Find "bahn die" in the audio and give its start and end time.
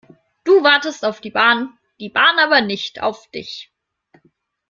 1.29-2.09